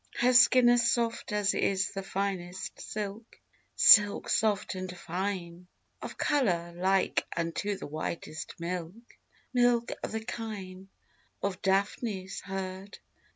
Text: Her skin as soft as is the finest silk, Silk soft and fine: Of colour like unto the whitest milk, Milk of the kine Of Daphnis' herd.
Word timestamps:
Her 0.15 0.33
skin 0.33 0.67
as 0.67 0.89
soft 0.91 1.31
as 1.31 1.53
is 1.53 1.91
the 1.91 2.01
finest 2.01 2.81
silk, 2.81 3.39
Silk 3.75 4.29
soft 4.29 4.73
and 4.73 4.97
fine: 4.97 5.67
Of 6.01 6.17
colour 6.17 6.73
like 6.75 7.27
unto 7.37 7.77
the 7.77 7.85
whitest 7.85 8.55
milk, 8.57 8.95
Milk 9.53 9.91
of 10.01 10.11
the 10.11 10.25
kine 10.25 10.89
Of 11.43 11.61
Daphnis' 11.61 12.41
herd. 12.45 12.97